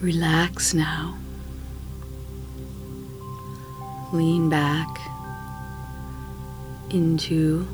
Relax 0.00 0.72
now. 0.72 1.14
Lean 4.14 4.48
back 4.48 4.88
into 6.88 7.68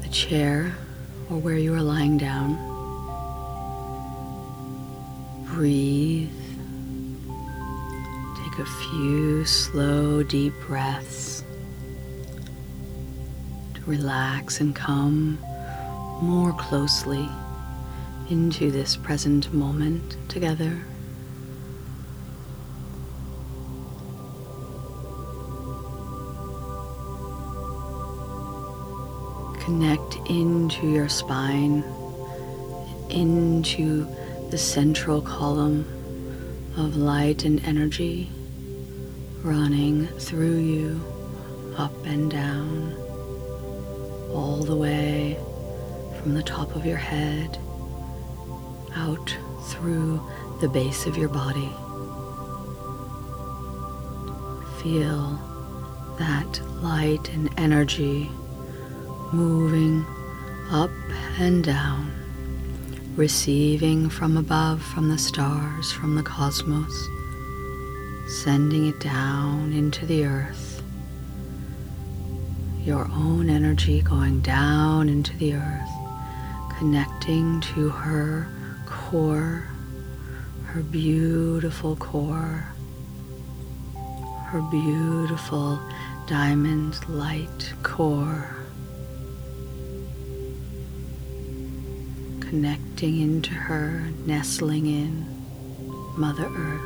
the 0.00 0.08
chair 0.08 0.74
or 1.28 1.36
where 1.36 1.58
you 1.58 1.74
are 1.74 1.82
lying 1.82 2.16
down. 2.16 2.56
Breathe. 5.52 6.30
Take 8.42 8.58
a 8.58 8.64
few 8.64 9.44
slow, 9.44 10.22
deep 10.22 10.54
breaths 10.66 11.44
to 13.74 13.82
relax 13.84 14.62
and 14.62 14.74
come 14.74 15.38
more 16.22 16.54
closely 16.54 17.28
into 18.30 18.70
this 18.70 18.96
present 18.96 19.52
moment 19.52 20.16
together. 20.30 20.82
Connect 29.70 30.16
into 30.28 30.88
your 30.88 31.08
spine, 31.08 31.84
into 33.08 34.04
the 34.50 34.58
central 34.58 35.22
column 35.22 35.86
of 36.76 36.96
light 36.96 37.44
and 37.44 37.64
energy 37.64 38.28
running 39.44 40.08
through 40.18 40.58
you, 40.58 41.00
up 41.78 41.94
and 42.04 42.32
down, 42.32 42.96
all 44.32 44.56
the 44.56 44.74
way 44.74 45.38
from 46.20 46.34
the 46.34 46.42
top 46.42 46.74
of 46.74 46.84
your 46.84 46.96
head 46.96 47.56
out 48.96 49.36
through 49.66 50.20
the 50.60 50.68
base 50.68 51.06
of 51.06 51.16
your 51.16 51.28
body. 51.28 51.70
Feel 54.82 55.38
that 56.18 56.60
light 56.82 57.32
and 57.32 57.48
energy 57.56 58.28
moving 59.32 60.04
up 60.70 60.90
and 61.38 61.62
down, 61.62 62.10
receiving 63.16 64.08
from 64.08 64.36
above, 64.36 64.82
from 64.82 65.08
the 65.08 65.18
stars, 65.18 65.92
from 65.92 66.16
the 66.16 66.22
cosmos, 66.22 67.08
sending 68.42 68.88
it 68.88 68.98
down 68.98 69.72
into 69.72 70.04
the 70.06 70.24
earth. 70.24 70.82
Your 72.84 73.08
own 73.12 73.48
energy 73.48 74.02
going 74.02 74.40
down 74.40 75.08
into 75.08 75.36
the 75.36 75.54
earth, 75.54 75.90
connecting 76.78 77.60
to 77.74 77.88
her 77.88 78.48
core, 78.86 79.68
her 80.64 80.82
beautiful 80.82 81.94
core, 81.96 82.66
her 84.46 84.62
beautiful 84.72 85.78
diamond 86.26 87.08
light 87.08 87.72
core. 87.84 88.59
Connecting 92.50 93.20
into 93.20 93.54
her, 93.54 94.10
nestling 94.26 94.86
in 94.86 95.24
Mother 96.16 96.46
Earth. 96.46 96.82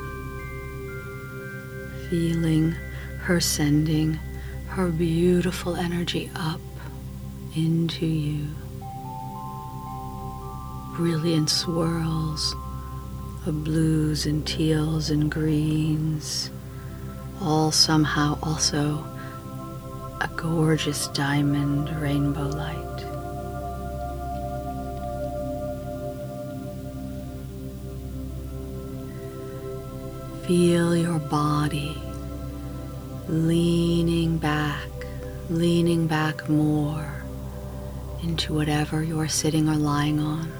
Feeling 2.07 2.75
her 3.21 3.39
sending 3.39 4.19
her 4.67 4.89
beautiful 4.89 5.75
energy 5.75 6.29
up 6.35 6.61
into 7.55 8.05
you 8.05 8.47
brilliant 10.93 11.49
swirls 11.49 12.53
of 13.47 13.63
blues 13.63 14.27
and 14.27 14.45
teals 14.45 15.09
and 15.09 15.31
greens, 15.31 16.51
all 17.41 17.71
somehow 17.71 18.37
also 18.43 19.03
a 20.21 20.29
gorgeous 20.35 21.07
diamond 21.07 21.89
rainbow 21.99 22.49
light. 22.49 23.14
Feel 30.47 30.95
your 30.95 31.17
body 31.17 31.97
leaning 33.27 34.37
back, 34.37 34.89
leaning 35.49 36.05
back 36.05 36.47
more 36.47 37.23
into 38.21 38.53
whatever 38.53 39.01
you're 39.01 39.27
sitting 39.27 39.67
or 39.67 39.75
lying 39.75 40.19
on. 40.19 40.51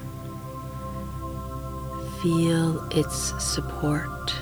Feel 2.24 2.88
its 2.90 3.34
support. 3.44 4.34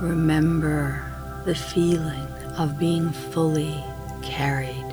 Remember 0.00 1.04
the 1.46 1.56
feeling 1.56 2.28
of 2.58 2.78
being 2.78 3.10
fully 3.10 3.74
carried. 4.22 4.87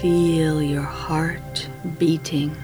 Feel 0.00 0.62
your 0.62 0.80
heart 0.80 1.68
beating. 1.98 2.56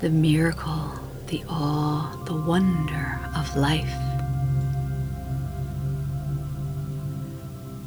The 0.00 0.08
miracle, 0.08 0.92
the 1.26 1.42
awe, 1.48 2.22
the 2.24 2.36
wonder 2.36 3.18
of 3.34 3.56
life. 3.56 3.92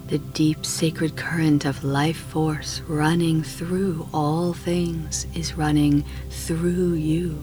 The 0.09 0.17
deep 0.33 0.65
sacred 0.65 1.15
current 1.15 1.63
of 1.63 1.85
life 1.85 2.17
force 2.17 2.81
running 2.81 3.43
through 3.43 4.09
all 4.13 4.51
things 4.51 5.25
is 5.33 5.53
running 5.53 6.03
through 6.29 6.95
you. 6.95 7.41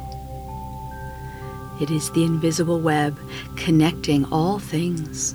It 1.81 1.91
is 1.91 2.11
the 2.11 2.25
invisible 2.25 2.81
web 2.81 3.19
connecting 3.57 4.27
all 4.27 4.59
things. 4.59 5.35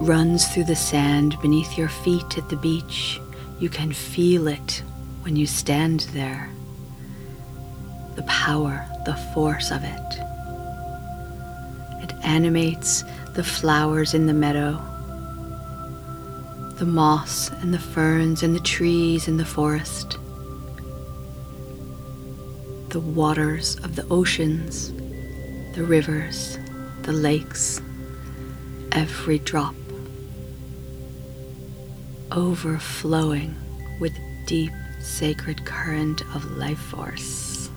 Runs 0.00 0.48
through 0.48 0.64
the 0.64 0.74
sand 0.74 1.38
beneath 1.42 1.76
your 1.76 1.88
feet 1.88 2.38
at 2.38 2.48
the 2.48 2.56
beach. 2.56 3.20
You 3.58 3.68
can 3.68 3.92
feel 3.92 4.48
it 4.48 4.82
when 5.22 5.36
you 5.36 5.46
stand 5.46 6.00
there. 6.14 6.50
The 8.16 8.22
power, 8.22 8.86
the 9.04 9.14
force 9.34 9.70
of 9.70 9.84
it. 9.84 10.20
It 12.02 12.14
animates 12.24 13.04
the 13.34 13.44
flowers 13.44 14.14
in 14.14 14.26
the 14.26 14.32
meadow, 14.32 14.80
the 16.78 16.86
moss 16.86 17.50
and 17.50 17.74
the 17.74 17.78
ferns 17.78 18.42
and 18.42 18.56
the 18.56 18.60
trees 18.60 19.28
in 19.28 19.36
the 19.36 19.44
forest, 19.44 20.16
the 22.88 23.00
waters 23.00 23.76
of 23.84 23.96
the 23.96 24.06
oceans, 24.10 24.92
the 25.74 25.84
rivers, 25.84 26.58
the 27.02 27.12
lakes, 27.12 27.82
every 28.92 29.38
drop 29.38 29.74
overflowing 32.32 33.54
with 33.98 34.18
deep 34.46 34.72
sacred 35.00 35.64
current 35.64 36.22
of 36.34 36.56
life 36.56 36.78
force. 36.78 37.70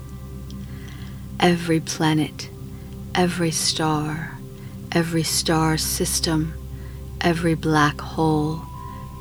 Every 1.39 1.79
planet, 1.79 2.49
every 3.15 3.51
star, 3.51 4.37
every 4.91 5.23
star 5.23 5.77
system, 5.77 6.53
every 7.21 7.55
black 7.55 7.99
hole, 7.99 8.61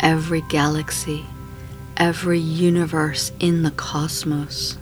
every 0.01 0.43
galaxy, 0.43 1.25
every 1.97 2.39
universe 2.39 3.33
in 3.41 3.63
the 3.63 3.71
cosmos 3.71 4.77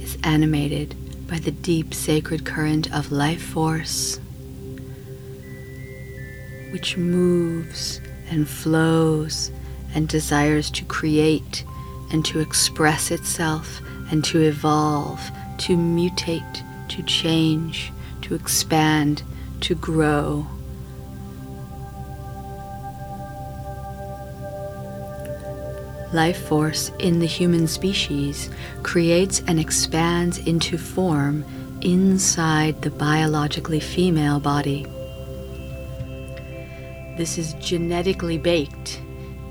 is 0.00 0.18
animated 0.24 0.94
by 1.28 1.38
the 1.38 1.52
deep 1.52 1.94
sacred 1.94 2.44
current 2.44 2.92
of 2.92 3.12
life 3.12 3.42
force, 3.42 4.18
which 6.72 6.96
moves 6.96 8.00
and 8.30 8.48
flows 8.48 9.50
and 9.94 10.08
desires 10.08 10.70
to 10.70 10.84
create 10.84 11.64
and 12.12 12.24
to 12.24 12.40
express 12.40 13.10
itself 13.10 13.80
and 14.10 14.24
to 14.24 14.40
evolve, 14.40 15.20
to 15.58 15.76
mutate, 15.76 16.88
to 16.88 17.02
change, 17.02 17.92
to 18.22 18.34
expand, 18.34 19.22
to 19.60 19.74
grow. 19.74 20.46
Life 26.12 26.48
force 26.48 26.90
in 26.98 27.20
the 27.20 27.26
human 27.26 27.68
species 27.68 28.50
creates 28.82 29.42
and 29.46 29.60
expands 29.60 30.38
into 30.38 30.76
form 30.76 31.44
inside 31.82 32.82
the 32.82 32.90
biologically 32.90 33.78
female 33.78 34.40
body. 34.40 34.86
This 37.20 37.36
is 37.36 37.52
genetically 37.60 38.38
baked 38.38 39.02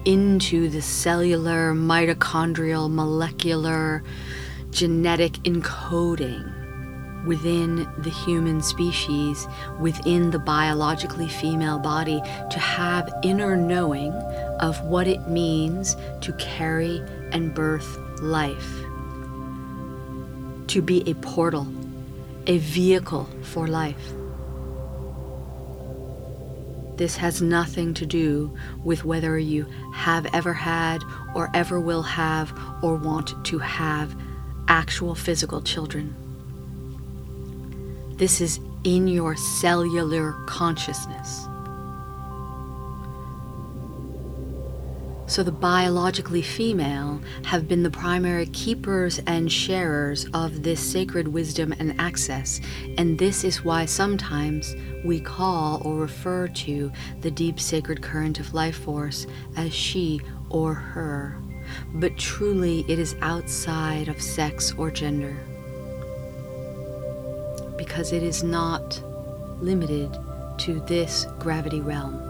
into 0.03 0.69
the 0.69 0.81
cellular, 0.81 1.75
mitochondrial, 1.75 2.91
molecular, 2.91 4.01
genetic 4.71 5.33
encoding 5.43 7.27
within 7.27 7.87
the 7.99 8.09
human 8.09 8.63
species, 8.63 9.45
within 9.79 10.31
the 10.31 10.39
biologically 10.39 11.27
female 11.27 11.77
body, 11.77 12.19
to 12.49 12.57
have 12.57 13.13
inner 13.21 13.55
knowing 13.55 14.13
of 14.61 14.81
what 14.81 15.07
it 15.07 15.27
means 15.27 15.95
to 16.21 16.33
carry 16.39 17.03
and 17.31 17.53
birth 17.53 17.99
life, 18.19 18.79
to 20.65 20.81
be 20.81 21.07
a 21.07 21.13
portal, 21.13 21.67
a 22.47 22.57
vehicle 22.57 23.29
for 23.43 23.67
life. 23.67 24.15
This 26.99 27.15
has 27.15 27.41
nothing 27.41 27.93
to 27.93 28.05
do 28.05 28.53
with 28.83 29.05
whether 29.05 29.39
you 29.39 29.65
have 29.93 30.25
ever 30.33 30.51
had 30.51 31.01
or 31.33 31.49
ever 31.53 31.79
will 31.79 32.01
have 32.01 32.51
or 32.83 32.97
want 32.97 33.45
to 33.45 33.57
have 33.57 34.13
actual 34.67 35.15
physical 35.15 35.61
children. 35.61 36.13
This 38.17 38.41
is 38.41 38.59
in 38.83 39.07
your 39.07 39.37
cellular 39.37 40.33
consciousness. 40.45 41.47
So 45.29 45.43
the 45.43 45.51
biologically 45.51 46.41
female 46.41 47.21
have 47.45 47.67
been 47.67 47.83
the 47.83 47.91
primary 47.91 48.47
keepers 48.47 49.19
and 49.27 49.49
sharers 49.49 50.25
of 50.33 50.63
this 50.63 50.79
sacred 50.79 51.27
wisdom 51.27 51.71
and 51.77 51.93
access, 52.01 52.59
and 52.97 53.15
this 53.19 53.43
is 53.43 53.63
why 53.63 53.85
sometimes 53.85 54.75
we 55.05 55.19
call 55.19 55.83
or 55.85 55.97
refer 55.97 56.47
to 56.47 56.91
the 57.21 57.29
deep 57.29 57.59
sacred 57.59 58.01
current 58.01 58.39
of 58.39 58.55
life 58.55 58.79
force 58.79 59.27
as 59.55 59.71
she 59.71 60.19
or 60.49 60.73
her. 60.73 61.37
But 61.93 62.17
truly, 62.17 62.83
it 62.87 62.97
is 62.97 63.15
outside 63.21 64.07
of 64.07 64.19
sex 64.19 64.73
or 64.79 64.89
gender. 64.89 65.37
Because 67.77 68.13
it 68.13 68.23
is 68.23 68.41
not 68.41 68.99
limited 69.61 70.11
to 70.57 70.79
this 70.87 71.27
gravity 71.37 71.81
realm. 71.81 72.28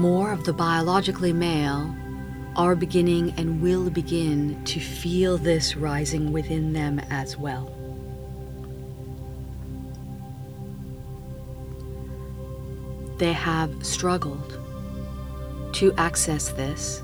More 0.00 0.32
of 0.32 0.44
the 0.44 0.52
biologically 0.52 1.32
male 1.32 1.94
are 2.56 2.74
beginning 2.74 3.34
and 3.36 3.60
will 3.60 3.90
begin 3.90 4.64
to 4.64 4.80
feel 4.80 5.36
this 5.36 5.76
rising 5.76 6.32
within 6.32 6.72
them 6.72 6.98
as 7.10 7.36
well. 7.36 7.70
They 13.18 13.34
have 13.34 13.84
struggled 13.84 14.58
to 15.74 15.92
access 15.98 16.48
this, 16.48 17.02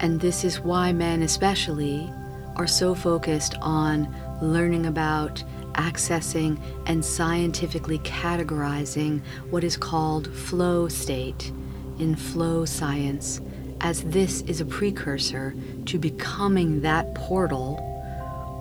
and 0.00 0.18
this 0.18 0.44
is 0.44 0.60
why 0.60 0.92
men, 0.92 1.22
especially, 1.22 2.10
are 2.56 2.66
so 2.66 2.94
focused 2.94 3.56
on 3.60 4.08
learning 4.40 4.86
about 4.86 5.44
accessing 5.74 6.58
and 6.86 7.04
scientifically 7.04 7.98
categorizing 7.98 9.20
what 9.50 9.62
is 9.62 9.76
called 9.76 10.34
flow 10.34 10.88
state 10.88 11.52
in 11.98 12.14
flow 12.14 12.64
science, 12.64 13.40
as 13.80 14.02
this 14.04 14.42
is 14.42 14.60
a 14.60 14.64
precursor 14.64 15.54
to 15.86 15.98
becoming 15.98 16.80
that 16.80 17.14
portal 17.14 17.84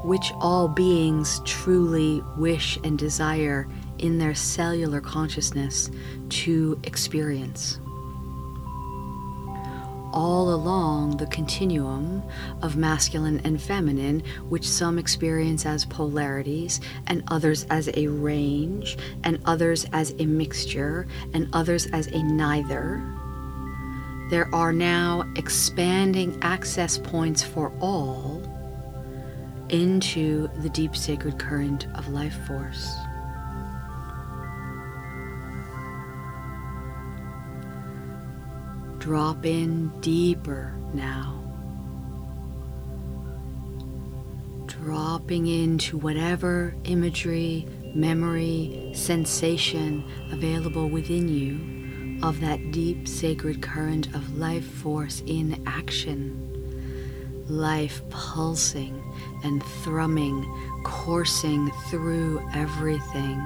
which 0.04 0.32
all 0.40 0.68
beings 0.68 1.42
truly 1.44 2.22
wish 2.38 2.78
and 2.84 2.98
desire 2.98 3.68
in 3.98 4.18
their 4.20 4.36
cellular 4.36 5.02
consciousness 5.02 5.90
to 6.30 6.80
experience 6.84 7.80
all 10.18 10.54
along 10.54 11.18
the 11.18 11.28
continuum 11.28 12.24
of 12.64 12.76
masculine 12.76 13.40
and 13.44 13.62
feminine, 13.62 14.24
which 14.50 14.68
some 14.68 14.98
experience 14.98 15.64
as 15.64 15.86
polarities, 15.86 16.82
and 17.06 17.24
others 17.28 17.66
as 17.70 17.88
a 17.96 18.08
range, 18.08 18.98
and 19.24 19.40
others 19.46 19.86
as 19.94 20.16
a 20.18 20.26
mixture, 20.26 21.08
and 21.34 21.48
others 21.54 21.86
as 21.88 22.08
a 22.08 22.24
neither. 22.24 23.17
There 24.30 24.54
are 24.54 24.74
now 24.74 25.24
expanding 25.38 26.38
access 26.42 26.98
points 26.98 27.42
for 27.42 27.72
all 27.80 28.44
into 29.70 30.50
the 30.62 30.70
deep 30.70 30.98
sacred 30.98 31.40
current 31.40 31.88
of 31.96 32.10
life 32.10 32.36
force. 32.46 32.94
Drop 39.00 39.46
in 39.46 39.88
deeper 40.02 40.74
now. 40.94 41.42
Dropping 44.66 45.48
into 45.48 45.98
whatever 45.98 46.76
imagery, 46.84 47.66
memory, 47.96 48.92
sensation 48.94 50.04
available 50.34 50.90
within 50.90 51.30
you 51.30 51.77
of 52.24 52.40
that 52.42 52.72
deep 52.72 53.08
sacred 53.08 53.62
current 53.62 54.08
of 54.16 54.38
life 54.38 54.66
force 54.66 55.24
in 55.26 55.62
action. 55.66 56.44
Life 57.48 58.02
pulsing 58.10 59.02
and 59.44 59.64
thrumming, 59.84 60.46
coursing 60.84 61.72
through 61.90 62.42
everything, 62.54 63.38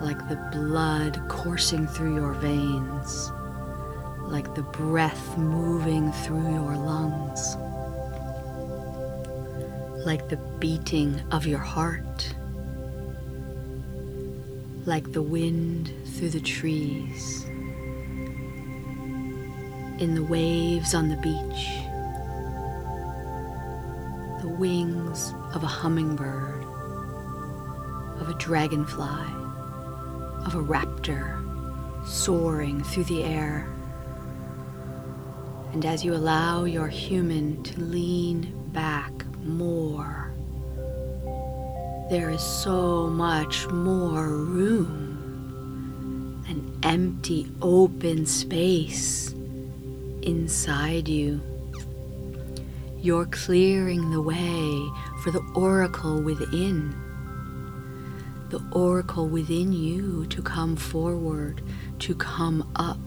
like 0.00 0.28
the 0.28 0.36
blood 0.52 1.20
coursing 1.28 1.86
through 1.86 2.16
your 2.16 2.32
veins 2.34 3.30
like 4.30 4.54
the 4.54 4.62
breath 4.62 5.38
moving 5.38 6.12
through 6.12 6.52
your 6.52 6.76
lungs, 6.76 7.56
like 10.04 10.28
the 10.28 10.36
beating 10.58 11.18
of 11.32 11.46
your 11.46 11.58
heart, 11.58 12.34
like 14.84 15.12
the 15.12 15.22
wind 15.22 15.90
through 16.04 16.28
the 16.28 16.40
trees, 16.40 17.46
in 19.98 20.14
the 20.14 20.22
waves 20.22 20.94
on 20.94 21.08
the 21.08 21.16
beach, 21.16 21.80
the 24.42 24.48
wings 24.48 25.34
of 25.54 25.64
a 25.64 25.66
hummingbird, 25.66 26.64
of 28.20 28.28
a 28.28 28.34
dragonfly, 28.34 29.26
of 30.46 30.54
a 30.54 30.62
raptor 30.62 31.44
soaring 32.06 32.82
through 32.84 33.04
the 33.04 33.24
air. 33.24 33.66
And 35.72 35.84
as 35.84 36.04
you 36.04 36.14
allow 36.14 36.64
your 36.64 36.86
human 36.86 37.60
to 37.64 37.80
lean 37.80 38.54
back 38.72 39.12
more, 39.42 40.32
there 42.08 42.30
is 42.30 42.40
so 42.40 43.08
much 43.08 43.66
more 43.66 44.28
room, 44.28 45.24
an 46.48 46.78
empty, 46.84 47.50
open 47.60 48.24
space 48.26 49.34
inside 50.28 51.08
you. 51.08 51.40
You're 52.98 53.26
clearing 53.26 54.10
the 54.10 54.20
way 54.20 54.88
for 55.22 55.30
the 55.30 55.42
oracle 55.54 56.20
within. 56.20 56.94
The 58.50 58.62
oracle 58.72 59.28
within 59.28 59.72
you 59.72 60.26
to 60.26 60.42
come 60.42 60.76
forward, 60.76 61.62
to 62.00 62.14
come 62.14 62.70
up 62.76 62.98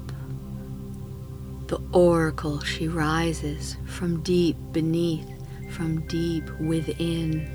the 1.72 1.82
oracle, 1.94 2.60
she 2.60 2.90
rises 2.90 3.78
from 3.86 4.22
deep 4.24 4.58
beneath, 4.74 5.26
from 5.70 6.06
deep 6.08 6.44
within. 6.60 7.48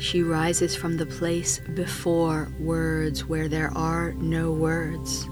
She 0.00 0.24
rises 0.24 0.74
from 0.74 0.96
the 0.96 1.06
place 1.06 1.60
before 1.76 2.50
words, 2.58 3.24
where 3.24 3.46
there 3.46 3.70
are 3.76 4.14
no 4.14 4.50
words, 4.50 5.28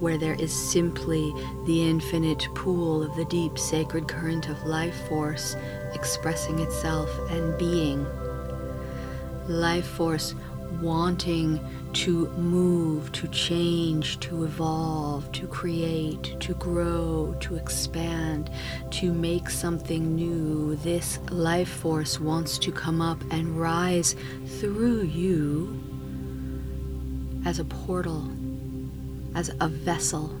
where 0.00 0.18
there 0.18 0.34
is 0.34 0.52
simply 0.52 1.32
the 1.64 1.88
infinite 1.88 2.48
pool 2.54 3.02
of 3.02 3.14
the 3.16 3.24
deep 3.26 3.58
sacred 3.58 4.08
current 4.08 4.48
of 4.48 4.62
life 4.64 5.08
force 5.08 5.56
expressing 5.94 6.58
itself 6.60 7.10
and 7.30 7.56
being. 7.58 8.06
Life 9.48 9.86
force 9.86 10.34
wanting 10.80 11.60
to 11.92 12.28
move, 12.30 13.12
to 13.12 13.28
change, 13.28 14.18
to 14.20 14.44
evolve, 14.44 15.30
to 15.32 15.46
create, 15.46 16.36
to 16.40 16.54
grow, 16.54 17.34
to 17.40 17.54
expand, 17.54 18.50
to 18.90 19.12
make 19.12 19.48
something 19.48 20.14
new. 20.14 20.74
This 20.76 21.18
life 21.30 21.68
force 21.68 22.18
wants 22.18 22.58
to 22.58 22.72
come 22.72 23.00
up 23.00 23.22
and 23.30 23.58
rise 23.58 24.16
through 24.58 25.02
you 25.02 25.80
as 27.46 27.58
a 27.58 27.64
portal, 27.64 28.28
as 29.34 29.50
a 29.60 29.68
vessel. 29.68 30.34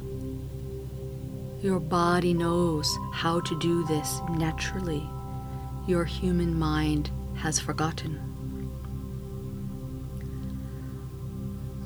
Your 1.62 1.80
body 1.80 2.34
knows 2.34 2.98
how 3.12 3.40
to 3.40 3.58
do 3.58 3.86
this 3.86 4.20
naturally. 4.30 5.08
Your 5.86 6.04
human 6.04 6.58
mind 6.58 7.10
has 7.36 7.58
forgotten. 7.58 8.20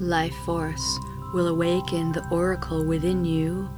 Life 0.00 0.34
force 0.44 0.98
will 1.32 1.48
awaken 1.48 2.12
the 2.12 2.26
oracle 2.30 2.84
within 2.84 3.24
you, 3.24 3.68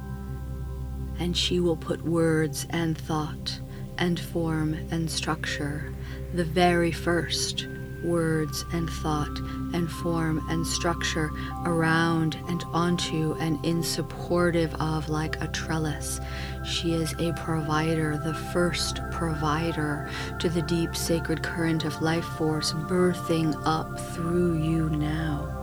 and 1.19 1.35
she 1.35 1.59
will 1.59 1.77
put 1.77 2.03
words 2.03 2.67
and 2.69 2.97
thought 2.97 3.59
and 3.97 4.19
form 4.19 4.73
and 4.91 5.09
structure, 5.09 5.93
the 6.33 6.43
very 6.43 6.91
first 6.91 7.67
words 8.03 8.65
and 8.71 8.89
thought 8.89 9.39
and 9.73 9.89
form 9.89 10.43
and 10.49 10.65
structure 10.65 11.31
around 11.65 12.37
and 12.47 12.63
onto 12.73 13.33
and 13.39 13.63
in 13.65 13.83
supportive 13.83 14.73
of 14.75 15.09
like 15.09 15.41
a 15.41 15.47
trellis. 15.47 16.19
She 16.65 16.93
is 16.93 17.13
a 17.19 17.33
provider, 17.33 18.17
the 18.17 18.33
first 18.33 19.01
provider 19.11 20.09
to 20.39 20.49
the 20.49 20.61
deep 20.61 20.95
sacred 20.95 21.43
current 21.43 21.85
of 21.85 22.01
life 22.01 22.25
force 22.25 22.73
birthing 22.73 23.59
up 23.65 23.99
through 24.13 24.61
you 24.61 24.89
now. 24.89 25.57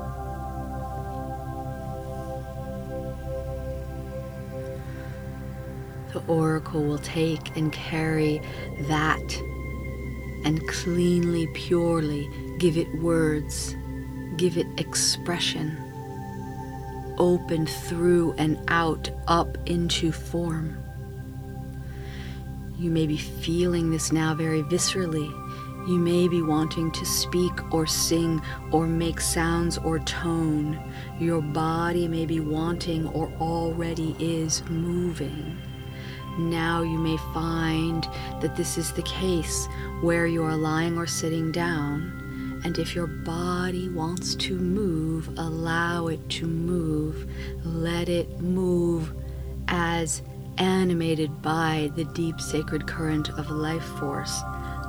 The 6.13 6.23
oracle 6.27 6.83
will 6.83 6.99
take 6.99 7.57
and 7.57 7.73
carry 7.73 8.41
that 8.89 9.43
and 10.49 10.67
cleanly, 10.67 11.47
purely 11.49 12.27
give 12.57 12.79
it 12.79 12.89
words, 13.03 13.77
give 14.39 14.57
it 14.57 14.67
expression, 14.79 15.77
open 17.19 17.67
through 17.67 18.33
and 18.39 18.59
out, 18.69 19.11
up 19.27 19.59
into 19.67 20.11
form. 20.11 20.75
You 22.79 22.91
may 22.91 23.07
be 23.07 23.19
feeling 23.19 23.91
this 23.91 24.11
now 24.11 24.35
very 24.35 24.63
viscerally. 24.63 25.29
You 25.87 25.99
may 25.99 26.29
be 26.29 26.41
wanting 26.41 26.93
to 26.93 27.05
speak 27.05 27.53
or 27.75 27.87
sing 27.87 28.41
or 28.73 28.87
make 28.87 29.21
sounds 29.21 29.77
or 29.77 29.99
tone. 29.99 30.81
Your 31.21 31.43
body 31.43 32.09
may 32.09 32.25
be 32.25 32.41
wanting 32.41 33.07
or 33.09 33.31
already 33.39 34.17
is 34.19 34.63
moving. 34.71 35.59
Now 36.39 36.83
you 36.83 36.99
may 36.99 37.17
find 37.35 38.09
that 38.41 38.55
this 38.55 38.79
is 38.79 38.93
the 38.93 39.03
case 39.03 39.67
where 40.03 40.27
you 40.29 40.45
are 40.45 40.57
lying 40.57 40.97
or 40.97 41.07
sitting 41.07 41.51
down. 41.51 42.61
And 42.65 42.79
if 42.79 42.95
your 42.95 43.09
body 43.09 43.89
wants 43.89 44.37
to 44.37 44.57
move, 44.57 45.29
allow 45.37 46.07
it 46.07 46.29
to 46.31 46.47
move. 46.47 47.29
Let 47.65 48.09
it 48.09 48.41
move 48.41 49.13
as 49.67 50.23
animated 50.59 51.43
by 51.43 51.91
the 51.97 52.05
deep 52.05 52.41
sacred 52.41 52.87
current 52.87 53.31
of 53.31 53.51
life 53.51 53.85
force. 53.99 54.41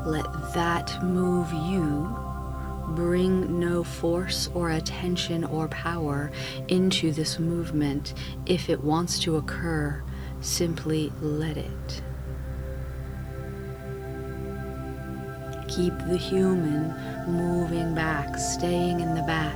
Let 0.05 0.25
that 0.53 1.03
move 1.03 1.51
you. 1.51 2.15
Bring 2.95 3.59
no 3.59 3.83
force 3.83 4.49
or 4.53 4.71
attention 4.71 5.43
or 5.45 5.67
power 5.67 6.31
into 6.67 7.11
this 7.11 7.39
movement 7.39 8.13
if 8.45 8.69
it 8.69 8.83
wants 8.83 9.17
to 9.19 9.37
occur 9.37 10.03
Simply 10.41 11.11
let 11.21 11.57
it. 11.57 12.01
Keep 15.67 15.97
the 16.07 16.17
human 16.17 16.93
moving 17.27 17.93
back, 17.93 18.37
staying 18.37 19.01
in 19.01 19.15
the 19.15 19.21
back. 19.23 19.55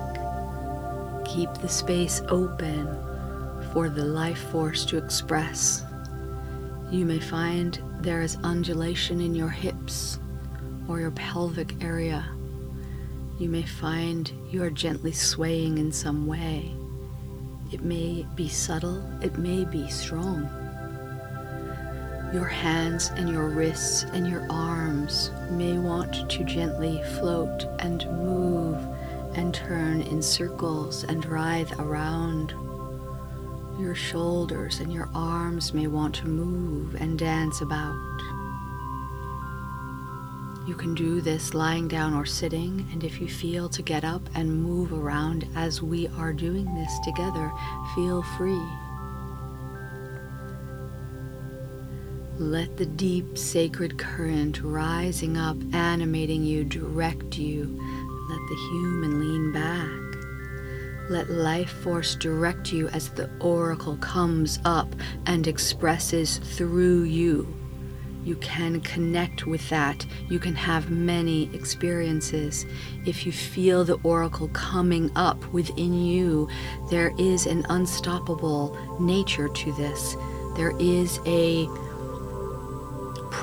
Keep 1.25 1.53
the 1.55 1.69
space 1.69 2.21
open 2.29 2.85
for 3.71 3.89
the 3.89 4.05
life 4.05 4.49
force 4.51 4.85
to 4.85 4.97
express. 4.97 5.83
You 6.91 7.05
may 7.05 7.19
find 7.19 7.79
there 8.01 8.21
is 8.21 8.37
undulation 8.43 9.21
in 9.21 9.33
your 9.33 9.49
hips 9.49 10.19
or 10.87 10.99
your 10.99 11.11
pelvic 11.11 11.81
area. 11.83 12.23
You 13.39 13.49
may 13.49 13.63
find 13.63 14.31
you 14.51 14.61
are 14.63 14.69
gently 14.69 15.13
swaying 15.13 15.79
in 15.79 15.91
some 15.91 16.27
way. 16.27 16.71
It 17.71 17.81
may 17.81 18.27
be 18.35 18.47
subtle, 18.47 19.03
it 19.23 19.39
may 19.39 19.65
be 19.65 19.89
strong. 19.89 20.62
Your 22.33 22.47
hands 22.47 23.11
and 23.15 23.29
your 23.29 23.47
wrists 23.47 24.05
and 24.11 24.27
your 24.27 24.47
arms 24.49 25.29
may 25.51 25.77
want 25.77 26.27
to 26.31 26.43
gently 26.43 26.99
float 27.19 27.65
and 27.77 28.03
move 28.07 28.75
and 29.35 29.53
turn 29.53 30.01
in 30.01 30.19
circles 30.19 31.03
and 31.03 31.23
writhe 31.27 31.79
around. 31.79 32.55
Your 33.79 33.93
shoulders 33.93 34.79
and 34.79 34.91
your 34.91 35.11
arms 35.13 35.75
may 35.75 35.85
want 35.85 36.15
to 36.15 36.27
move 36.27 36.95
and 36.95 37.19
dance 37.19 37.61
about. 37.61 38.19
You 40.67 40.73
can 40.73 40.95
do 40.95 41.21
this 41.21 41.53
lying 41.53 41.87
down 41.87 42.15
or 42.15 42.25
sitting, 42.25 42.87
and 42.91 43.03
if 43.03 43.21
you 43.21 43.27
feel 43.27 43.69
to 43.69 43.83
get 43.83 44.03
up 44.03 44.27
and 44.33 44.63
move 44.63 44.91
around 44.91 45.47
as 45.55 45.83
we 45.83 46.07
are 46.17 46.33
doing 46.33 46.73
this 46.73 46.97
together, 47.03 47.51
feel 47.93 48.23
free. 48.37 48.65
Let 52.39 52.77
the 52.77 52.87
deep 52.87 53.37
sacred 53.37 53.99
current 53.99 54.63
rising 54.63 55.37
up, 55.37 55.55
animating 55.71 56.43
you, 56.43 56.63
direct 56.63 57.37
you. 57.37 57.79
Let 58.27 58.39
the 58.49 58.69
human 58.71 59.19
lean 59.19 59.51
back. 59.51 61.11
Let 61.11 61.29
life 61.29 61.69
force 61.69 62.15
direct 62.15 62.73
you 62.73 62.87
as 62.87 63.09
the 63.09 63.29
oracle 63.39 63.97
comes 63.97 64.57
up 64.65 64.95
and 65.27 65.45
expresses 65.45 66.39
through 66.39 67.03
you. 67.03 67.53
You 68.23 68.35
can 68.37 68.81
connect 68.81 69.45
with 69.45 69.69
that. 69.69 70.03
You 70.27 70.39
can 70.39 70.55
have 70.55 70.89
many 70.89 71.53
experiences. 71.53 72.65
If 73.05 73.27
you 73.27 73.31
feel 73.31 73.83
the 73.83 73.99
oracle 74.01 74.47
coming 74.53 75.11
up 75.15 75.45
within 75.53 75.93
you, 75.93 76.49
there 76.89 77.13
is 77.19 77.45
an 77.45 77.63
unstoppable 77.69 78.75
nature 78.99 79.49
to 79.49 79.71
this. 79.73 80.15
There 80.55 80.73
is 80.79 81.19
a 81.25 81.67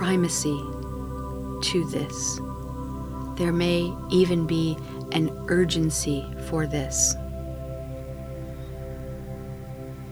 primacy 0.00 0.58
to 1.60 1.86
this. 1.90 2.40
There 3.36 3.52
may 3.52 3.94
even 4.08 4.46
be 4.46 4.78
an 5.12 5.28
urgency 5.48 6.26
for 6.48 6.66
this. 6.66 7.14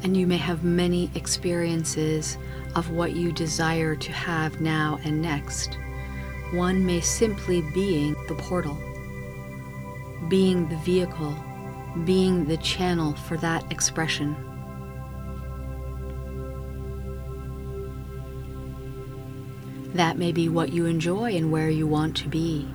And 0.03 0.15
you 0.15 0.27
may 0.27 0.37
have 0.37 0.63
many 0.63 1.11
experiences 1.15 2.37
of 2.75 2.91
what 2.91 3.17
you 3.17 3.33
desire 3.33 3.97
to 3.97 4.13
have 4.13 4.61
now 4.61 4.99
and 5.05 5.23
next. 5.23 5.79
One 6.51 6.85
may 6.85 7.01
simply 7.01 7.63
being 7.73 8.15
the 8.29 8.35
portal, 8.35 8.77
being 10.29 10.69
the 10.69 10.77
vehicle, 10.77 11.35
being 12.05 12.45
the 12.45 12.59
channel 12.59 13.15
for 13.15 13.39
that 13.39 13.73
expression. 13.73 14.48
That 19.99 20.17
may 20.17 20.31
be 20.31 20.49
what 20.49 20.73
you 20.73 20.87
enjoy 20.87 21.35
and 21.35 21.51
where 21.51 21.69
you 21.69 21.85
want 21.89 22.17
to 22.19 22.29
be. 22.29 22.69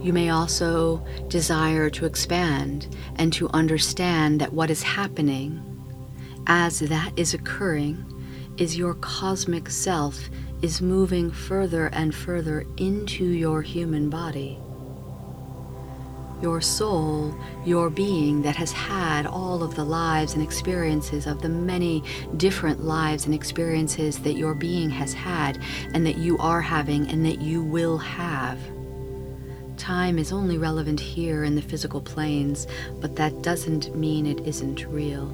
You 0.00 0.14
may 0.14 0.30
also 0.30 1.04
desire 1.28 1.90
to 1.90 2.06
expand 2.06 2.96
and 3.16 3.30
to 3.34 3.50
understand 3.50 4.40
that 4.40 4.54
what 4.54 4.70
is 4.70 4.82
happening 4.82 5.60
as 6.46 6.78
that 6.78 7.12
is 7.18 7.34
occurring 7.34 8.02
is 8.56 8.78
your 8.78 8.94
cosmic 8.94 9.68
self 9.68 10.30
is 10.62 10.80
moving 10.80 11.30
further 11.30 11.88
and 11.88 12.14
further 12.14 12.64
into 12.78 13.26
your 13.26 13.60
human 13.60 14.08
body 14.08 14.58
your 16.42 16.60
soul, 16.60 17.34
your 17.64 17.90
being 17.90 18.42
that 18.42 18.56
has 18.56 18.72
had 18.72 19.26
all 19.26 19.62
of 19.62 19.74
the 19.74 19.84
lives 19.84 20.34
and 20.34 20.42
experiences 20.42 21.26
of 21.26 21.42
the 21.42 21.48
many 21.48 22.02
different 22.36 22.84
lives 22.84 23.26
and 23.26 23.34
experiences 23.34 24.18
that 24.20 24.34
your 24.34 24.54
being 24.54 24.90
has 24.90 25.12
had 25.12 25.58
and 25.94 26.06
that 26.06 26.16
you 26.16 26.38
are 26.38 26.60
having 26.60 27.08
and 27.08 27.24
that 27.26 27.40
you 27.40 27.62
will 27.62 27.98
have. 27.98 28.58
Time 29.76 30.18
is 30.18 30.30
only 30.30 30.58
relevant 30.58 31.00
here 31.00 31.44
in 31.44 31.54
the 31.54 31.62
physical 31.62 32.00
planes, 32.02 32.66
but 33.00 33.16
that 33.16 33.42
doesn't 33.42 33.96
mean 33.96 34.26
it 34.26 34.40
isn't 34.46 34.86
real. 34.86 35.28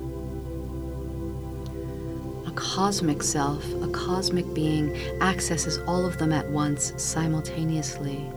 A 2.47 2.53
cosmic 2.53 3.25
self, 3.25 3.65
a 3.83 3.89
cosmic 3.89 4.55
being, 4.55 4.97
accesses 5.21 5.79
all 5.89 6.07
of 6.07 6.17
them 6.19 6.33
at 6.33 6.49
once 6.49 6.93
simultaneously. 6.97 8.31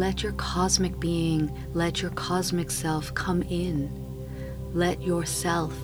Let 0.00 0.22
your 0.22 0.32
cosmic 0.32 0.98
being, 0.98 1.54
let 1.74 2.00
your 2.00 2.10
cosmic 2.12 2.70
self 2.70 3.12
come 3.14 3.42
in. 3.42 3.90
Let 4.72 5.02
yourself 5.02 5.74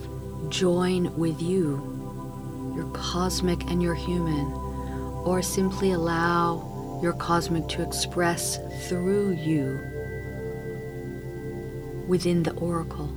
join 0.49 1.14
with 1.18 1.42
you, 1.42 2.73
your 2.75 2.90
cosmic 2.94 3.62
and 3.64 3.82
your 3.82 3.94
human, 3.94 4.50
or 5.26 5.42
simply 5.42 5.90
allow 5.92 6.99
your 7.02 7.12
cosmic 7.12 7.68
to 7.68 7.82
express 7.82 8.58
through 8.88 9.32
you 9.32 9.82
within 12.08 12.42
the 12.42 12.54
oracle. 12.54 13.12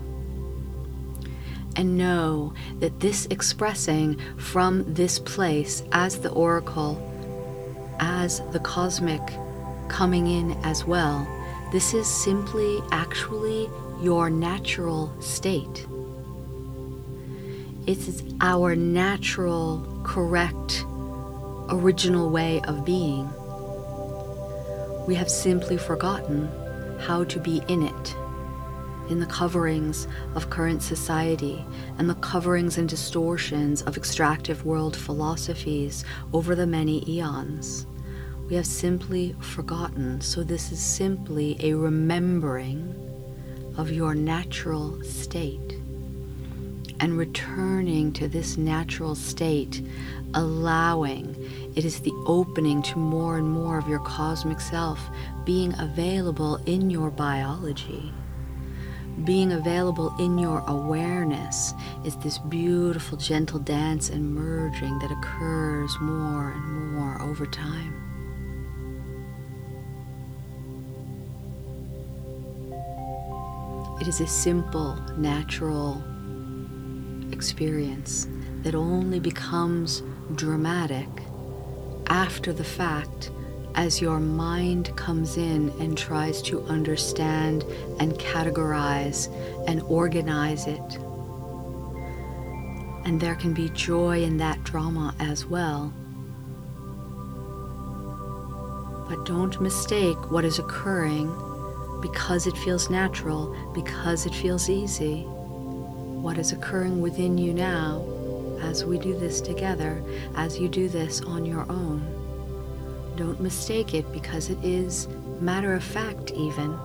And 1.77 1.98
know 1.98 2.53
that 2.79 3.00
this 3.00 3.25
expressing 3.27 4.20
from 4.36 4.84
this 4.96 5.18
place 5.18 5.82
as 5.94 6.20
the 6.20 6.32
oracle, 6.32 7.00
as 8.01 8.41
the 8.51 8.60
cosmic 8.60 9.22
coming 9.89 10.27
in 10.27 10.51
as 10.63 10.86
well. 10.86 11.27
This 11.72 11.93
is 11.93 12.08
simply 12.08 12.81
actually 12.91 13.69
your 14.01 14.29
natural 14.29 15.13
state. 15.22 15.86
It's 17.86 18.24
our 18.41 18.75
natural 18.75 20.01
correct, 20.03 20.86
original 21.69 22.29
way 22.29 22.62
of 22.62 22.86
being. 22.86 23.29
We 25.08 25.15
have 25.15 25.29
simply 25.29 25.77
forgotten 25.77 26.50
how 27.00 27.24
to 27.25 27.39
be 27.39 27.62
in 27.67 27.84
it, 27.84 28.15
in 29.10 29.19
the 29.19 29.25
coverings 29.25 30.08
of 30.36 30.50
current 30.50 30.84
society 30.84 31.65
and 31.98 32.10
the 32.10 32.15
coverings 32.15 32.77
and 32.77 32.88
distortions 32.88 33.81
of 33.81 33.98
extractive 33.98 34.65
world 34.65 34.96
philosophies 34.96 36.05
over 36.31 36.53
the 36.53 36.67
many 36.67 37.03
eons. 37.10 37.88
We 38.50 38.56
have 38.56 38.65
simply 38.65 39.36
forgotten, 39.39 40.22
so 40.22 40.44
this 40.44 40.72
is 40.72 40.79
simply 40.79 41.56
a 41.60 41.75
remembering 41.75 42.96
of 43.77 43.91
your 43.91 44.15
natural 44.15 45.03
state 45.03 45.77
and 47.00 47.15
returning 47.15 48.12
to 48.13 48.27
this 48.27 48.58
natural 48.58 49.13
state, 49.13 49.84
allowing 50.34 51.36
it 51.75 51.86
is 51.86 52.00
the 52.00 52.12
opening 52.25 52.82
to 52.82 52.98
more 52.98 53.38
and 53.38 53.48
more 53.48 53.77
of 53.77 53.88
your 53.88 54.00
cosmic 54.00 54.60
self 54.60 55.00
being 55.46 55.79
available 55.79 56.56
in 56.65 56.89
your 56.89 57.12
biology. 57.12 58.12
Being 59.25 59.51
available 59.51 60.12
in 60.18 60.39
your 60.39 60.62
awareness 60.62 61.75
is 62.03 62.15
this 62.18 62.39
beautiful, 62.39 63.15
gentle 63.20 63.60
dance 63.60 64.10
and 64.10 64.34
merging 64.34 64.98
that 65.00 65.12
occurs 65.12 65.96
more 66.00 66.50
and 66.50 66.96
more 66.96 67.22
over 67.22 67.46
time. 67.46 68.09
It 74.00 74.08
is 74.08 74.22
a 74.22 74.27
simple, 74.27 74.96
natural 75.18 76.01
experience 77.34 78.27
that 78.63 78.74
only 78.74 79.20
becomes 79.20 80.03
dramatic 80.36 81.08
after 82.08 82.53
the 82.53 82.63
fact 82.63 83.29
as 83.75 84.01
your 84.01 84.20
mind 84.20 84.96
comes 84.96 85.36
in 85.36 85.70
and 85.82 85.98
tries 85.98 86.41
to 86.44 86.62
understand 86.63 87.63
and 88.00 88.13
categorize 88.13 89.27
and 89.68 89.82
organize 89.84 90.65
it. 90.65 90.98
And 93.06 93.20
there 93.20 93.36
can 93.36 93.53
be 93.53 93.70
joy 93.70 94.24
in 94.24 94.38
that 94.38 94.63
drama 94.63 95.13
as 95.20 95.46
well. 95.46 95.94
But 99.10 99.25
don't 99.25 99.60
mistake 99.60 100.32
what 100.32 100.46
is 100.46 100.58
occurring 100.58 101.29
because 102.01 102.48
it 102.48 102.58
feels 102.58 102.89
natural, 102.89 103.56
because 103.74 104.25
it 104.25 104.34
feels 104.34 104.70
easy. 104.70 105.24
What 105.24 106.38
is 106.38 106.51
occurring 106.51 107.01
within 107.01 107.38
you 107.38 107.53
now 107.53 108.03
as 108.62 108.86
we 108.86 108.98
do 108.98 109.18
this 109.18 109.41
together, 109.41 110.03
as 110.36 110.60
you 110.60 110.68
do 110.68 110.89
this 110.89 111.22
on 111.22 111.46
your 111.46 111.70
own. 111.72 112.06
Don't 113.15 113.39
mistake 113.39 113.94
it 113.94 114.12
because 114.12 114.50
it 114.50 114.63
is 114.63 115.08
matter 115.39 115.74
of 115.74 115.84
fact, 115.84 116.32
even, 116.32 116.77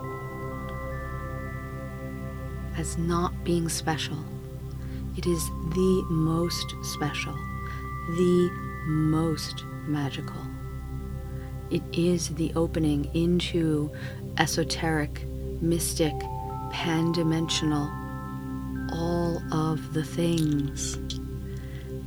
as 2.76 2.96
not 2.98 3.44
being 3.44 3.68
special. 3.68 4.18
It 5.16 5.26
is 5.26 5.44
the 5.48 6.06
most 6.10 6.74
special, 6.82 7.34
the 8.16 8.50
most 8.86 9.64
magical. 9.86 10.40
It 11.70 11.82
is 11.92 12.28
the 12.30 12.52
opening 12.54 13.10
into 13.14 13.92
esoteric, 14.38 15.26
mystic, 15.60 16.14
pan 16.70 17.12
dimensional, 17.12 17.88
all 18.92 19.42
of 19.52 19.92
the 19.94 20.04
things 20.04 20.98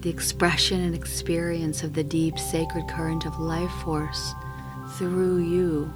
the 0.01 0.10
expression 0.10 0.81
and 0.81 0.96
experience 0.96 1.84
of 1.84 1.93
the 1.93 2.03
deep 2.03 2.38
sacred 2.38 2.88
current 2.88 3.25
of 3.25 3.38
life 3.39 3.72
force 3.84 4.34
through 4.98 5.39
you. 5.39 5.91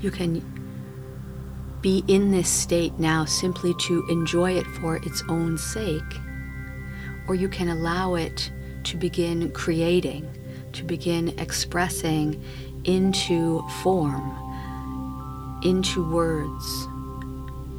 You 0.00 0.10
can 0.10 0.44
be 1.80 2.04
in 2.08 2.30
this 2.30 2.48
state 2.48 2.98
now 2.98 3.24
simply 3.24 3.72
to 3.82 4.04
enjoy 4.08 4.52
it 4.52 4.66
for 4.66 4.96
its 4.96 5.22
own 5.28 5.56
sake, 5.56 6.02
or 7.28 7.34
you 7.34 7.48
can 7.48 7.68
allow 7.68 8.14
it 8.14 8.50
to 8.84 8.96
begin 8.96 9.50
creating, 9.52 10.28
to 10.72 10.84
begin 10.84 11.38
expressing 11.38 12.42
into 12.84 13.62
form, 13.82 14.34
into 15.62 16.10
words 16.10 16.88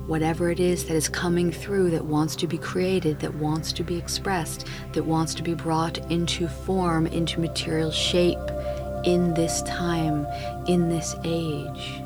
whatever 0.10 0.50
it 0.50 0.60
is 0.60 0.86
that 0.86 0.96
is 0.96 1.08
coming 1.08 1.52
through 1.52 1.92
that 1.92 2.04
wants 2.04 2.36
to 2.36 2.48
be 2.48 2.58
created, 2.58 3.20
that 3.20 3.36
wants 3.36 3.72
to 3.72 3.84
be 3.84 3.96
expressed, 3.96 4.66
that 4.94 5.04
wants 5.04 5.36
to 5.36 5.44
be 5.44 5.54
brought 5.54 6.00
into 6.12 6.48
form, 6.48 7.06
into 7.06 7.40
material 7.40 7.92
shape 7.92 8.40
in 9.06 9.36
this 9.36 9.62
time, 9.64 10.26
in 10.68 10.90
this 10.90 11.16
age. 11.24 12.02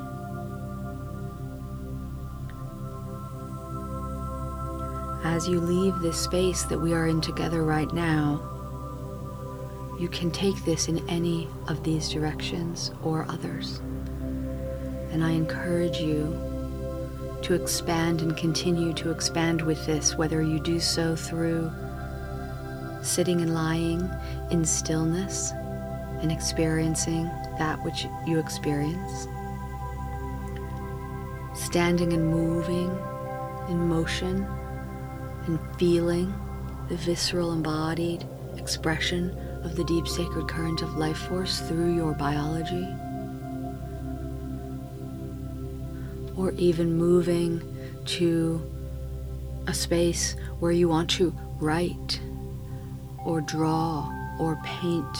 As 5.23 5.47
you 5.47 5.61
leave 5.61 5.97
this 5.99 6.19
space 6.19 6.63
that 6.63 6.77
we 6.77 6.93
are 6.93 7.07
in 7.07 7.21
together 7.21 7.63
right 7.63 7.91
now, 7.93 8.52
you 10.03 10.09
can 10.09 10.29
take 10.31 10.65
this 10.65 10.89
in 10.89 10.99
any 11.07 11.47
of 11.69 11.81
these 11.85 12.09
directions 12.09 12.91
or 13.03 13.25
others. 13.29 13.79
And 15.11 15.23
I 15.23 15.31
encourage 15.31 15.97
you 15.99 16.37
to 17.41 17.53
expand 17.53 18.21
and 18.21 18.35
continue 18.35 18.91
to 18.95 19.11
expand 19.11 19.61
with 19.61 19.85
this, 19.85 20.17
whether 20.17 20.41
you 20.41 20.59
do 20.59 20.81
so 20.81 21.15
through 21.15 21.71
sitting 23.01 23.39
and 23.39 23.53
lying 23.53 24.11
in 24.51 24.65
stillness 24.65 25.51
and 26.19 26.33
experiencing 26.33 27.23
that 27.57 27.81
which 27.85 28.05
you 28.27 28.39
experience, 28.39 29.29
standing 31.55 32.11
and 32.11 32.27
moving 32.27 32.89
in 33.69 33.87
motion 33.87 34.45
and 35.45 35.59
feeling 35.77 36.33
the 36.89 36.97
visceral 36.97 37.53
embodied 37.53 38.27
expression 38.57 39.33
of 39.63 39.75
the 39.75 39.83
deep 39.83 40.07
sacred 40.07 40.47
current 40.47 40.81
of 40.81 40.95
life 40.97 41.17
force 41.17 41.61
through 41.61 41.95
your 41.95 42.13
biology. 42.13 42.87
or 46.35 46.51
even 46.53 46.95
moving 46.95 47.61
to 48.05 48.61
a 49.67 49.73
space 49.73 50.35
where 50.59 50.71
you 50.71 50.87
want 50.89 51.09
to 51.09 51.33
write 51.59 52.19
or 53.25 53.41
draw 53.41 54.11
or 54.39 54.59
paint, 54.63 55.17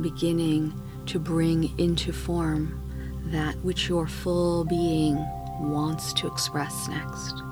beginning 0.00 0.72
to 1.06 1.18
bring 1.18 1.78
into 1.78 2.12
form 2.12 2.80
that 3.26 3.54
which 3.62 3.88
your 3.88 4.06
full 4.06 4.64
being 4.64 5.16
wants 5.60 6.12
to 6.12 6.26
express 6.26 6.88
next. 6.88 7.45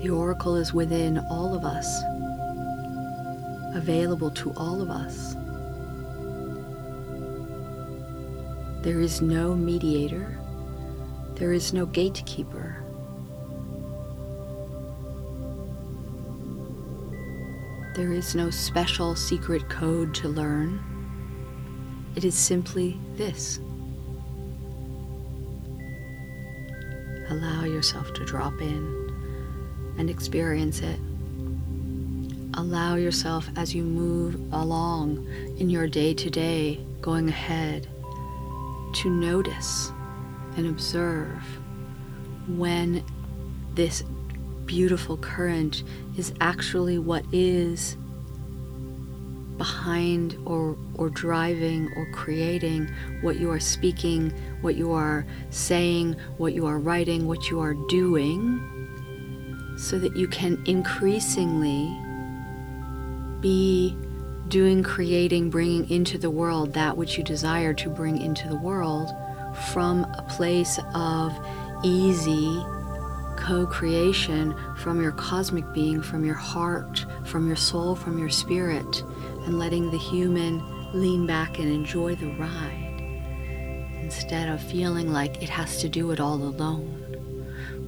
The 0.00 0.08
oracle 0.08 0.56
is 0.56 0.72
within 0.72 1.18
all 1.30 1.54
of 1.54 1.62
us, 1.62 1.86
available 3.74 4.30
to 4.30 4.50
all 4.56 4.80
of 4.80 4.88
us. 4.88 5.34
There 8.82 9.02
is 9.02 9.20
no 9.20 9.54
mediator. 9.54 10.38
There 11.34 11.52
is 11.52 11.74
no 11.74 11.84
gatekeeper. 11.84 12.82
There 17.94 18.14
is 18.14 18.34
no 18.34 18.48
special 18.48 19.14
secret 19.14 19.68
code 19.68 20.14
to 20.14 20.28
learn. 20.28 20.80
It 22.16 22.24
is 22.24 22.34
simply 22.34 22.98
this. 23.16 23.58
Allow 27.28 27.64
yourself 27.64 28.14
to 28.14 28.24
drop 28.24 28.62
in 28.62 28.99
and 29.98 30.10
experience 30.10 30.80
it. 30.80 30.98
Allow 32.54 32.96
yourself 32.96 33.48
as 33.56 33.74
you 33.74 33.82
move 33.82 34.34
along 34.52 35.26
in 35.58 35.70
your 35.70 35.86
day 35.86 36.14
to 36.14 36.28
day, 36.30 36.80
going 37.00 37.28
ahead 37.28 37.86
to 38.92 39.10
notice 39.10 39.92
and 40.56 40.66
observe 40.66 41.42
when 42.48 43.04
this 43.74 44.02
beautiful 44.66 45.16
current 45.16 45.84
is 46.16 46.32
actually 46.40 46.98
what 46.98 47.24
is 47.32 47.96
behind 49.56 50.36
or 50.46 50.76
or 50.94 51.10
driving 51.10 51.92
or 51.96 52.10
creating 52.12 52.88
what 53.20 53.38
you 53.38 53.50
are 53.50 53.60
speaking, 53.60 54.30
what 54.60 54.74
you 54.74 54.90
are 54.92 55.26
saying, 55.50 56.14
what 56.38 56.54
you 56.54 56.66
are 56.66 56.78
writing, 56.78 57.26
what 57.26 57.50
you 57.50 57.60
are 57.60 57.74
doing 57.88 58.89
so 59.80 59.98
that 59.98 60.14
you 60.14 60.28
can 60.28 60.62
increasingly 60.66 61.96
be 63.40 63.96
doing, 64.48 64.82
creating, 64.82 65.48
bringing 65.48 65.88
into 65.88 66.18
the 66.18 66.28
world 66.28 66.74
that 66.74 66.96
which 66.96 67.16
you 67.16 67.24
desire 67.24 67.72
to 67.72 67.88
bring 67.88 68.20
into 68.20 68.46
the 68.48 68.56
world 68.56 69.08
from 69.72 70.04
a 70.04 70.26
place 70.28 70.78
of 70.94 71.32
easy 71.82 72.62
co 73.36 73.66
creation 73.66 74.54
from 74.76 75.00
your 75.00 75.12
cosmic 75.12 75.64
being, 75.72 76.02
from 76.02 76.24
your 76.26 76.34
heart, 76.34 77.06
from 77.24 77.46
your 77.46 77.56
soul, 77.56 77.96
from 77.96 78.18
your 78.18 78.28
spirit, 78.28 79.02
and 79.46 79.58
letting 79.58 79.90
the 79.90 79.98
human 79.98 80.62
lean 80.92 81.26
back 81.26 81.58
and 81.58 81.72
enjoy 81.72 82.14
the 82.16 82.30
ride 82.34 82.86
instead 84.02 84.48
of 84.48 84.60
feeling 84.60 85.12
like 85.12 85.42
it 85.42 85.48
has 85.48 85.80
to 85.80 85.88
do 85.88 86.10
it 86.10 86.20
all 86.20 86.42
alone, 86.42 86.99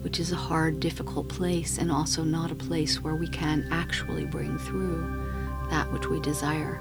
which 0.03 0.21
is 0.21 0.33
a 0.33 0.37
hard, 0.37 0.81
difficult 0.81 1.29
place 1.29 1.79
and 1.79 1.91
also 1.91 2.23
not 2.23 2.51
a 2.51 2.57
place 2.57 3.01
where 3.03 3.15
we 3.15 3.29
can 3.29 3.67
actually 3.71 4.25
bring 4.27 4.59
through 4.59 5.01
that 5.71 5.91
which 5.93 6.09
we 6.09 6.21
desire. 6.21 6.81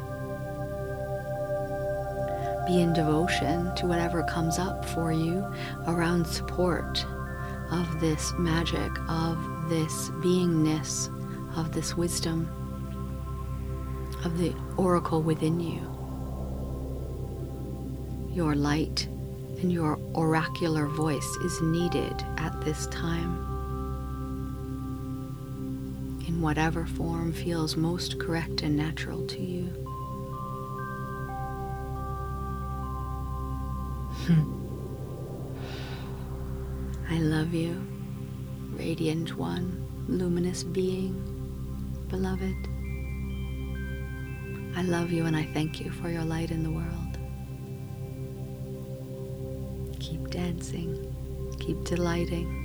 Be 2.68 2.82
in 2.82 2.94
devotion 2.94 3.74
to 3.76 3.86
whatever 3.86 4.24
comes 4.24 4.60
up 4.60 4.86
for 4.86 5.12
you 5.12 5.46
around 5.88 6.26
support 6.26 7.06
of 7.72 8.00
this 8.00 8.34
magic, 8.38 8.92
of 9.08 9.70
this 9.70 10.10
beingness, 10.22 11.08
of 11.58 11.72
this 11.74 11.96
wisdom, 11.96 12.50
of 14.26 14.38
the 14.38 14.54
oracle 14.78 15.22
within 15.22 15.60
you. 15.60 15.82
Your 18.34 18.56
light 18.56 19.08
and 19.62 19.72
your 19.72 20.00
oracular 20.16 20.88
voice 20.88 21.36
is 21.44 21.62
needed 21.62 22.26
at 22.38 22.60
this 22.62 22.88
time. 22.88 23.48
In 26.28 26.42
whatever 26.42 26.86
form 26.86 27.32
feels 27.32 27.78
most 27.78 28.20
correct 28.20 28.64
and 28.64 28.76
natural 28.76 29.26
to 29.28 29.40
you. 29.40 29.66
Hmm. 34.26 34.62
I 37.10 37.20
love 37.20 37.54
you, 37.54 37.86
radiant 38.72 39.38
one, 39.38 39.86
luminous 40.08 40.64
being, 40.64 41.14
beloved. 42.10 42.56
I 44.76 44.82
love 44.84 45.12
you 45.12 45.26
and 45.26 45.36
I 45.36 45.44
thank 45.54 45.80
you 45.80 45.92
for 45.92 46.10
your 46.10 46.24
light 46.24 46.50
in 46.50 46.64
the 46.64 46.72
world. 46.72 47.01
Keep 50.12 50.30
dancing, 50.30 51.56
keep 51.58 51.86
delighting. 51.86 52.61